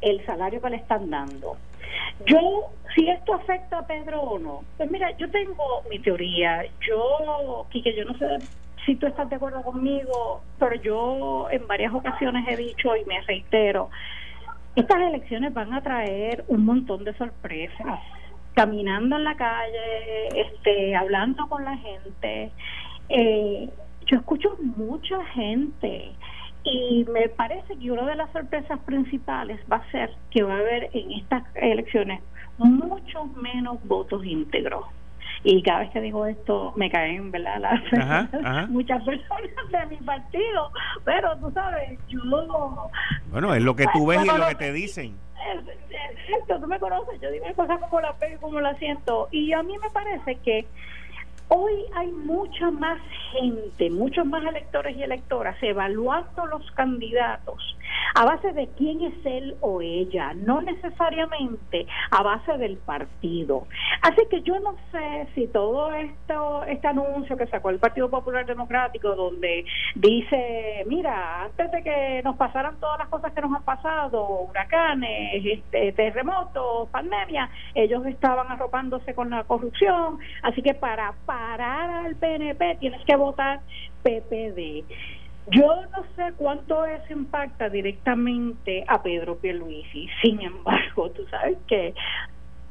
[0.02, 1.58] el salario que le están dando.
[2.26, 6.66] Yo, si esto afecta a Pedro o no, pues mira, yo tengo mi teoría.
[6.88, 8.40] Yo, Quique, yo no sé
[8.86, 13.22] si tú estás de acuerdo conmigo, pero yo en varias ocasiones he dicho y me
[13.22, 13.90] reitero,
[14.76, 18.00] estas elecciones van a traer un montón de sorpresas.
[18.54, 22.52] Caminando en la calle, este, hablando con la gente,
[23.10, 23.70] eh,
[24.06, 26.12] yo escucho mucha gente
[26.64, 30.60] y me parece que una de las sorpresas principales va a ser que va a
[30.60, 32.22] haber en estas elecciones
[32.58, 34.86] muchos menos votos íntegros
[35.44, 40.72] y cada vez que digo esto me caen verdad las muchas personas de mi partido.
[41.04, 42.20] Pero tú sabes yo
[43.32, 45.18] bueno es lo que tú ves y lo que te dicen.
[45.54, 49.28] Exacto tú me conoces yo digo cosas como la pego como la siento.
[49.32, 50.66] Y a mí me parece que
[51.50, 53.00] Hoy hay mucha más
[53.32, 57.78] gente, muchos más electores y electoras evaluando los candidatos
[58.16, 63.68] a base de quién es él o ella, no necesariamente a base del partido.
[64.02, 68.46] Así que yo no sé si todo esto, este anuncio que sacó el Partido Popular
[68.46, 73.64] Democrático, donde dice, mira, antes de que nos pasaran todas las cosas que nos han
[73.64, 82.06] pasado, huracanes, este, terremotos, pandemia, ellos estaban arropándose con la corrupción, así que para parar
[82.06, 83.62] al PNP tienes que votar
[84.04, 84.84] PPD.
[85.48, 90.08] Yo no sé cuánto eso impacta directamente a Pedro Pierluisi.
[90.22, 91.94] Sin embargo, tú sabes que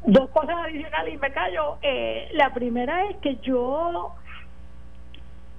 [0.06, 1.78] dos cosas adicionales y me callo.
[1.82, 4.14] Eh, la primera es que yo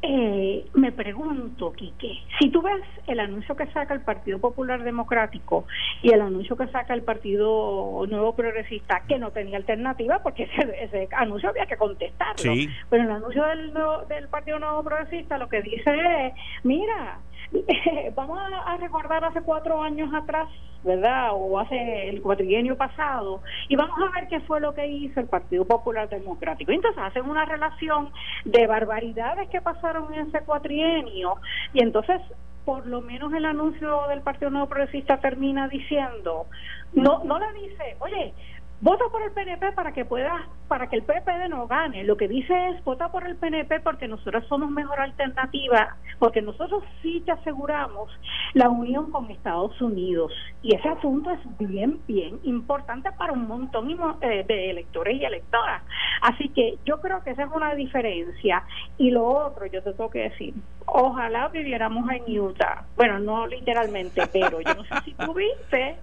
[0.05, 5.65] eh, me pregunto, Quique, si tú ves el anuncio que saca el Partido Popular Democrático
[6.01, 10.43] y el anuncio que saca el Partido Nuevo Progresista, que no tenía alternativa, porque
[10.81, 12.53] ese, anuncio había que contestarlo,
[12.89, 13.73] pero el anuncio del,
[14.09, 15.91] del Partido Nuevo Progresista lo que dice
[16.27, 17.19] es, mira,
[18.15, 20.49] vamos a, recordar hace cuatro años atrás,
[20.83, 21.29] ¿verdad?
[21.33, 25.27] O hace el cuatrienio pasado, y vamos a ver qué fue lo que hizo el
[25.27, 26.71] Partido Popular Democrático.
[26.71, 28.09] Entonces hacen una relación
[28.45, 31.35] de barbaridades que pasaron en ese cuatrienio,
[31.73, 32.21] y entonces
[32.65, 36.45] por lo menos el anuncio del Partido Nuevo Progresista termina diciendo,
[36.93, 38.33] no, no le dice, oye,
[38.79, 42.03] vota por el PNP para que pueda, para que el PPD no gane.
[42.03, 46.83] Lo que dice es vota por el PNP porque nosotros somos mejor alternativa, porque nosotros
[47.03, 48.09] sí te aseguramos
[48.55, 50.33] la unión con Estados Unidos.
[50.63, 53.87] Y ese asunto es bien, bien importante para un montón
[54.21, 55.83] eh, de electores y electoras.
[56.21, 58.63] Así que yo creo que esa es una diferencia.
[58.97, 60.55] Y lo otro, yo te tengo que decir,
[60.87, 62.85] ojalá viviéramos en Utah.
[62.95, 65.97] Bueno, no literalmente, pero yo no sé si tú viste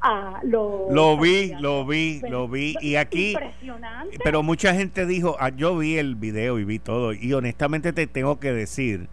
[0.00, 0.92] a los...
[0.92, 3.34] Lo vi, lo vi lo vi y aquí
[4.24, 8.06] pero mucha gente dijo ah, yo vi el video y vi todo y honestamente te
[8.06, 9.08] tengo que decir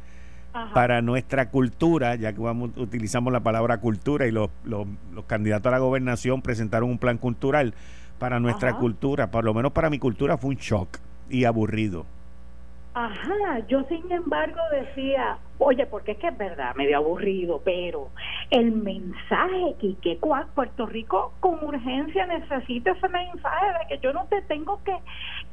[0.73, 4.87] para nuestra cultura ya que vamos utilizamos la palabra cultura y los, los,
[5.27, 7.73] candidatos a la gobernación presentaron un plan cultural
[8.17, 10.97] para nuestra cultura por lo menos para mi cultura fue un shock
[11.29, 12.05] y aburrido
[13.01, 18.09] Ajá, yo sin embargo decía, oye, porque es que es verdad, medio aburrido, pero
[18.51, 20.19] el mensaje que
[20.53, 24.97] Puerto Rico con urgencia necesita ese mensaje de que yo no te tengo que,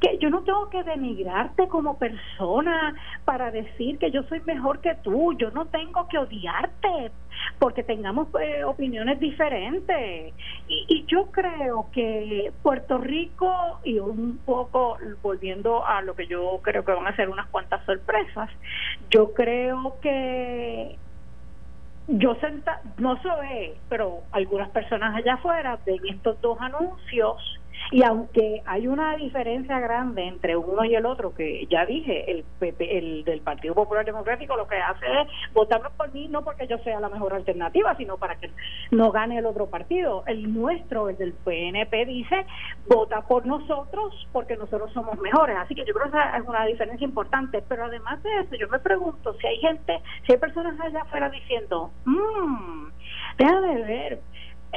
[0.01, 4.95] que yo no tengo que denigrarte como persona para decir que yo soy mejor que
[4.95, 7.11] tú, yo no tengo que odiarte
[7.59, 10.33] porque tengamos eh, opiniones diferentes.
[10.69, 16.59] Y, y, yo creo que Puerto Rico, y un poco volviendo a lo que yo
[16.61, 18.49] creo que van a ser unas cuantas sorpresas,
[19.09, 20.97] yo creo que
[22.07, 27.59] yo senta, no se pero algunas personas allá afuera ven estos dos anuncios
[27.91, 32.45] y aunque hay una diferencia grande entre uno y el otro, que ya dije, el,
[32.79, 36.77] el del Partido Popular Democrático lo que hace es votarme por mí, no porque yo
[36.79, 38.51] sea la mejor alternativa, sino para que
[38.91, 40.23] no gane el otro partido.
[40.27, 42.45] El nuestro, el del PNP, dice,
[42.87, 45.57] vota por nosotros porque nosotros somos mejores.
[45.57, 47.63] Así que yo creo que esa es una diferencia importante.
[47.67, 51.29] Pero además de eso, yo me pregunto si hay gente, si hay personas allá afuera
[51.29, 52.89] diciendo, mmm,
[53.37, 54.19] déjame ver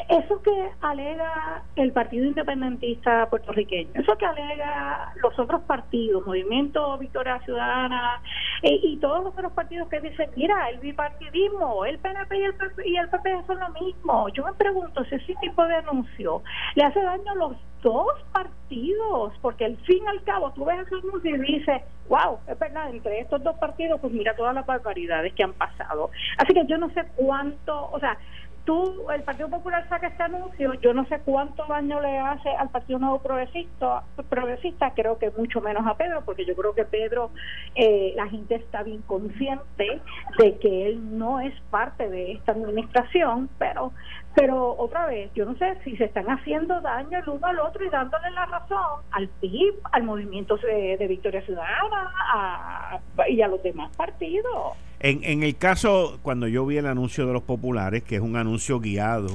[0.08, 7.40] eso que alega el Partido Independentista puertorriqueño, eso que alega los otros partidos, Movimiento Victoria
[7.44, 8.20] Ciudadana
[8.62, 12.54] eh, y todos los otros partidos que dicen, mira, el bipartidismo, el PNP y el,
[12.54, 14.28] PP, y el PP son lo mismo.
[14.30, 16.42] Yo me pregunto si ese tipo de anuncio
[16.74, 20.86] le hace daño a los dos partidos, porque al fin y al cabo tú ves
[20.86, 24.66] ese anuncio y dices, wow, es verdad, entre estos dos partidos, pues mira todas las
[24.66, 26.10] barbaridades que han pasado.
[26.36, 28.18] Así que yo no sé cuánto, o sea,
[28.64, 32.68] tú, el Partido Popular saca este anuncio, yo no sé cuánto daño le hace al
[32.70, 37.30] Partido Nuevo Progresista, progresista creo que mucho menos a Pedro, porque yo creo que Pedro,
[37.74, 40.00] eh, la gente está bien consciente
[40.38, 43.92] de que él no es parte de esta administración, pero
[44.34, 47.84] pero otra vez, yo no sé si se están haciendo daño el uno al otro
[47.84, 53.94] y dándole la razón al PIB, al movimiento de, Victoria Ciudadana y a los demás
[53.96, 54.76] partidos.
[55.00, 58.36] En, en el caso, cuando yo vi el anuncio de los populares, que es un
[58.36, 59.28] anuncio guiado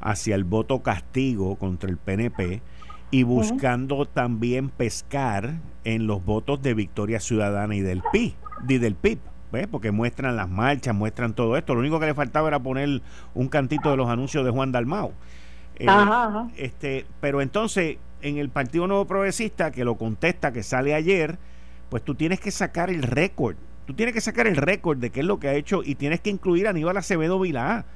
[0.00, 2.60] hacia el voto castigo contra el PNP,
[3.10, 8.34] y buscando también pescar en los votos de Victoria Ciudadana y del PIB,
[8.68, 9.18] y del PIB.
[9.70, 11.74] Porque muestran las marchas, muestran todo esto.
[11.74, 13.00] Lo único que le faltaba era poner
[13.34, 15.14] un cantito de los anuncios de Juan Dalmau.
[15.76, 15.86] Eh,
[16.56, 21.38] este, pero entonces, en el Partido Nuevo Progresista, que lo contesta, que sale ayer,
[21.88, 23.56] pues tú tienes que sacar el récord
[23.88, 26.20] Tú tienes que sacar el récord de qué es lo que ha hecho y tienes
[26.20, 27.86] que incluir a Aníbal Acevedo Vilá.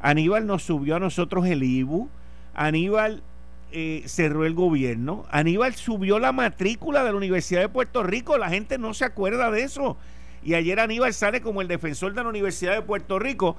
[0.00, 2.08] Aníbal nos subió a nosotros el IBU.
[2.54, 3.22] Aníbal
[3.70, 8.38] eh, cerró el gobierno, Aníbal subió la matrícula de la Universidad de Puerto Rico.
[8.38, 9.98] La gente no se acuerda de eso.
[10.42, 13.54] Y ayer Aníbal sale como el defensor de la Universidad de Puerto Rico.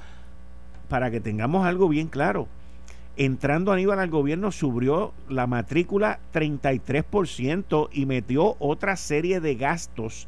[0.90, 2.48] Para que tengamos algo bien claro.
[3.18, 10.28] Entrando Aníbal al gobierno subió la matrícula 33% y metió otra serie de gastos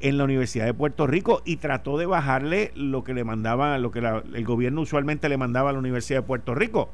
[0.00, 3.90] en la Universidad de Puerto Rico y trató de bajarle lo que le mandaba, lo
[3.90, 6.90] que el gobierno usualmente le mandaba a la Universidad de Puerto Rico.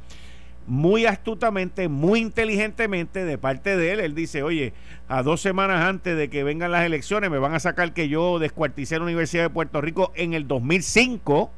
[0.69, 4.73] Muy astutamente, muy inteligentemente de parte de él, él dice, oye,
[5.09, 8.39] a dos semanas antes de que vengan las elecciones me van a sacar que yo
[8.39, 11.51] descuarticé la Universidad de Puerto Rico en el 2005,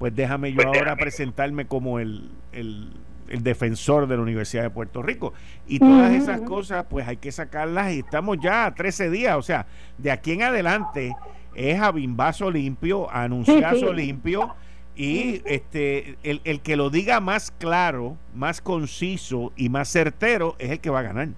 [0.00, 2.88] pues déjame yo ahora presentarme como el, el
[3.28, 5.32] el defensor de la Universidad de Puerto Rico.
[5.66, 9.36] Y todas esas cosas, pues hay que sacarlas y estamos ya a 13 días.
[9.36, 9.66] O sea,
[9.98, 11.14] de aquí en adelante
[11.54, 14.54] es a bimbazo limpio, a anunciazo limpio.
[14.94, 20.70] Y este el, el que lo diga más claro, más conciso y más certero es
[20.70, 21.28] el que va a ganar.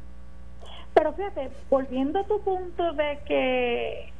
[0.94, 4.12] Pero fíjate, volviendo a tu punto de que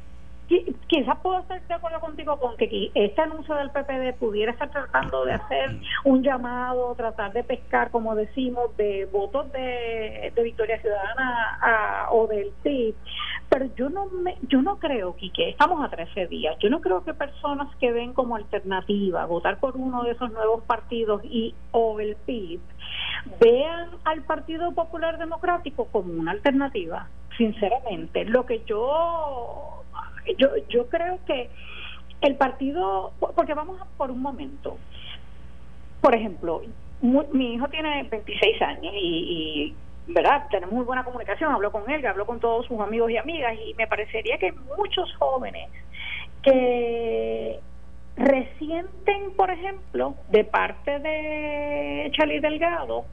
[0.87, 5.25] quizás puedo estar de acuerdo contigo con que este anuncio del PPD pudiera estar tratando
[5.25, 12.27] de hacer un llamado, tratar de pescar, como decimos, de votos de, Victoria Ciudadana o
[12.27, 12.93] del PIB,
[13.49, 17.03] pero yo no me, yo no creo, que estamos a 13 días, yo no creo
[17.03, 21.99] que personas que ven como alternativa votar por uno de esos nuevos partidos y o
[21.99, 22.59] el PIB
[23.39, 28.25] vean al Partido Popular Democrático como una alternativa, sinceramente.
[28.25, 29.83] Lo que yo
[30.37, 31.49] yo, yo creo que
[32.21, 34.77] el partido, porque vamos por un momento,
[36.01, 36.61] por ejemplo,
[37.01, 39.73] mi hijo tiene 26 años y,
[40.07, 40.47] ¿verdad?
[40.49, 43.73] Tenemos muy buena comunicación, hablo con él, hablo con todos sus amigos y amigas y
[43.75, 45.69] me parecería que muchos jóvenes
[46.41, 47.59] que
[48.17, 53.05] resienten, por ejemplo, de parte de Charlie Delgado,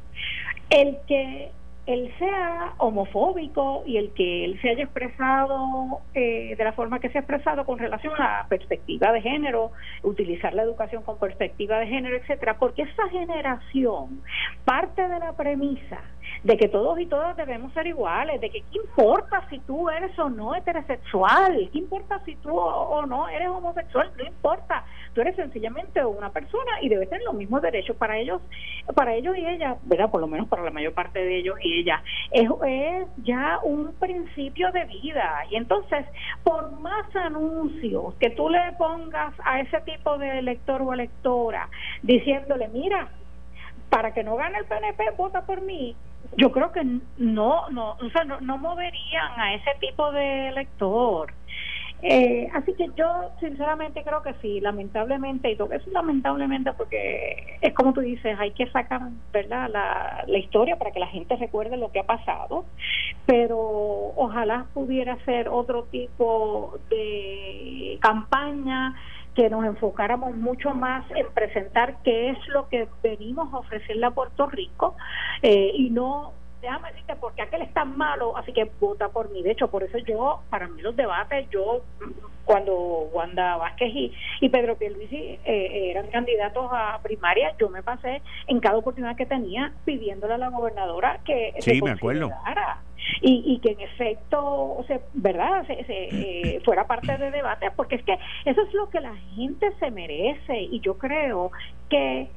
[0.71, 1.51] el que
[1.87, 7.09] él sea homofóbico y el que él se haya expresado eh, de la forma que
[7.09, 9.72] se ha expresado con relación a perspectiva de género,
[10.03, 14.22] utilizar la educación con perspectiva de género, etcétera, porque esa generación
[14.64, 15.99] parte de la premisa
[16.45, 20.16] de que todos y todas debemos ser iguales, de que qué importa si tú eres
[20.18, 24.85] o no heterosexual, qué importa si tú o no eres homosexual, no importa,
[25.15, 28.41] tú eres sencillamente una persona y debes tener los mismos derechos para ellos,
[28.95, 30.11] para ellos y ella, ¿verdad?
[30.11, 32.03] Por lo menos para la mayor parte de ellos y ella.
[32.31, 32.49] Es,
[33.25, 36.07] ya un principio de vida y entonces,
[36.43, 41.69] por más anuncios que tú le pongas a ese tipo de elector o electora,
[42.03, 43.09] diciéndole, mira,
[43.91, 45.95] para que no gane el PNP, vota por mí,
[46.37, 46.83] yo creo que
[47.19, 51.33] no, no, o sea, no, no moverían a ese tipo de elector.
[52.05, 57.73] Eh, así que yo sinceramente creo que sí, lamentablemente, y todo eso lamentablemente porque es
[57.75, 59.71] como tú dices, hay que sacar ¿verdad?
[59.71, 62.65] La, historia para que la gente recuerde lo que ha pasado,
[63.25, 63.57] pero
[64.17, 68.97] ojalá pudiera ser otro tipo de campaña
[69.37, 74.11] que nos enfocáramos mucho más en presentar qué es lo que venimos a ofrecerle a
[74.11, 74.97] Puerto Rico
[75.41, 76.33] eh, y no
[76.63, 79.43] déjame decirte porque aquel es tan malo, así que vota por mí.
[79.43, 81.83] De hecho, por eso yo, para mí los debates, yo
[82.45, 82.75] cuando
[83.13, 88.61] Wanda Vázquez y, y Pedro Pierluisi eh, eran candidatos a primaria, yo me pasé en
[88.61, 92.31] cada oportunidad que tenía pidiéndole a la gobernadora que sí, se me acuerdo.
[93.21, 95.67] Y, y, que en efecto, o sea, ¿verdad?
[95.67, 99.73] Se, eh, fuera parte de debate, porque es que eso es lo que la gente
[99.81, 101.51] se merece y yo creo
[101.91, 102.29] que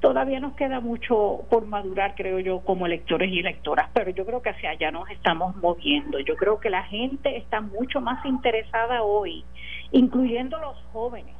[0.00, 4.42] todavía nos queda mucho por madurar, creo yo, como electores y electoras, pero yo creo
[4.42, 6.18] que hacia allá nos estamos moviendo.
[6.20, 9.44] Yo creo que la gente está mucho más interesada hoy,
[9.92, 11.34] incluyendo los jóvenes,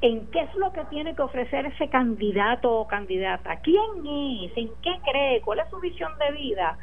[0.00, 4.70] en qué es lo que tiene que ofrecer ese candidato o candidata, quién es, en
[4.82, 6.78] qué cree, cuál es su visión de vida,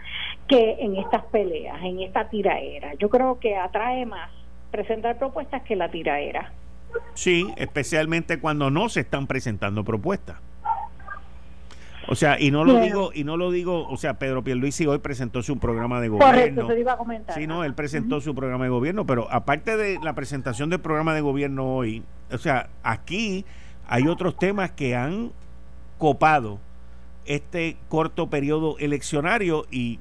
[0.47, 2.93] que en estas peleas, en esta tiraera.
[2.95, 4.29] Yo creo que atrae más
[4.71, 6.51] presentar propuestas que la tiraera.
[7.13, 10.37] Sí, especialmente cuando no se están presentando propuestas.
[12.07, 14.99] O sea, y no lo digo, y no lo digo, o sea, Pedro Pierluisi hoy
[14.99, 16.31] presentó su programa de gobierno.
[16.31, 17.35] Correcto, te iba a comentar.
[17.35, 21.13] Sí, no, él presentó su programa de gobierno, pero aparte de la presentación del programa
[21.13, 23.45] de gobierno hoy, o sea, aquí
[23.87, 25.31] hay otros temas que han
[25.97, 26.59] copado
[27.25, 29.99] este corto periodo eleccionario y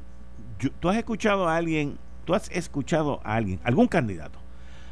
[0.80, 4.38] tú has escuchado a alguien, tú has escuchado a alguien, algún candidato,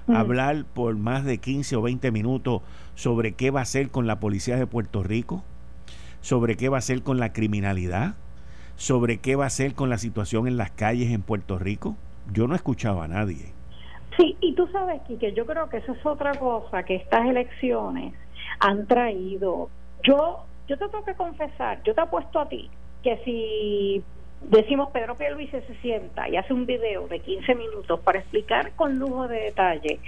[0.09, 2.63] hablar por más de 15 o 20 minutos
[2.95, 5.45] sobre qué va a hacer con la policía de Puerto Rico
[6.23, 8.15] sobre qué va a hacer con la criminalidad,
[8.77, 11.97] sobre qué va a hacer con la situación en las calles en Puerto Rico.
[12.33, 13.53] Yo no escuchaba a nadie.
[14.17, 18.15] Sí, y tú sabes, que yo creo que eso es otra cosa que estas elecciones
[18.61, 19.69] han traído.
[20.03, 22.71] Yo, yo te tengo que confesar, yo te apuesto a ti
[23.03, 24.03] que si
[24.49, 28.99] decimos Pedro Pierluisi se sienta y hace un video de 15 minutos para explicar con
[28.99, 30.01] lujo de detalle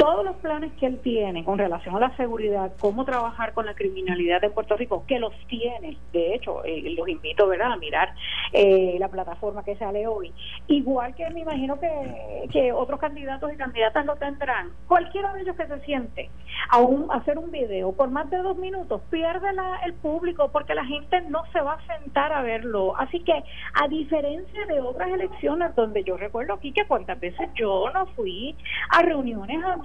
[0.00, 3.74] todos los planes que él tiene con relación a la seguridad, cómo trabajar con la
[3.74, 7.72] criminalidad en Puerto Rico, que los tiene, de hecho, eh, los invito ¿verdad?
[7.72, 8.14] a mirar
[8.54, 10.32] eh, la plataforma que sale hoy,
[10.68, 15.54] igual que me imagino que, que otros candidatos y candidatas lo tendrán, cualquiera de ellos
[15.54, 16.30] que se siente
[16.70, 16.78] a
[17.16, 21.20] hacer un video por más de dos minutos, pierde la, el público porque la gente
[21.22, 22.96] no se va a sentar a verlo.
[22.96, 23.32] Así que,
[23.74, 28.56] a diferencia de otras elecciones donde yo recuerdo aquí que cuántas veces yo no fui
[28.90, 29.76] a reuniones a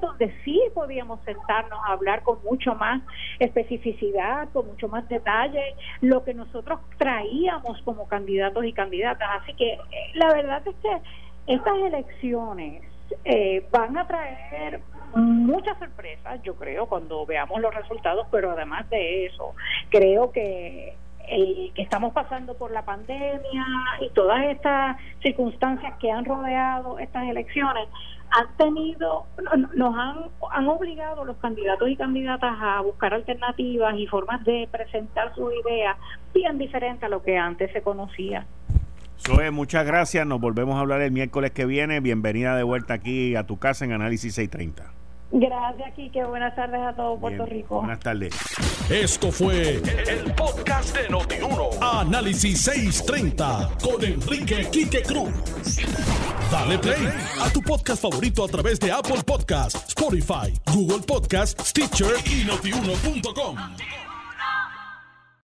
[0.00, 3.02] donde sí podíamos sentarnos a hablar con mucho más
[3.38, 9.42] especificidad, con mucho más detalle, lo que nosotros traíamos como candidatos y candidatas.
[9.42, 9.78] Así que eh,
[10.14, 12.82] la verdad es que estas elecciones
[13.24, 14.80] eh, van a traer
[15.14, 19.54] muchas sorpresas, yo creo, cuando veamos los resultados, pero además de eso,
[19.90, 20.96] creo que
[21.28, 23.66] el que estamos pasando por la pandemia
[24.00, 27.88] y todas estas circunstancias que han rodeado estas elecciones
[28.30, 29.26] han tenido,
[29.74, 35.34] nos han, han obligado los candidatos y candidatas a buscar alternativas y formas de presentar
[35.34, 35.96] sus ideas
[36.32, 38.46] bien diferentes a lo que antes se conocía.
[39.18, 40.26] Zoe, muchas gracias.
[40.26, 42.00] Nos volvemos a hablar el miércoles que viene.
[42.00, 45.03] Bienvenida de vuelta aquí a tu casa en Análisis 630.
[45.36, 46.24] Gracias, Kike.
[46.26, 47.80] Buenas tardes a todo Puerto Rico.
[47.80, 48.32] Buenas tardes.
[48.88, 51.70] Esto fue el, podcast de Notiuno.
[51.80, 55.32] Análisis 630 con Enrique Quique Cruz.
[56.52, 57.08] Dale play
[57.42, 63.56] a tu podcast favorito a través de Apple Podcasts, Spotify, Google Podcasts, Stitcher y notiuno.com.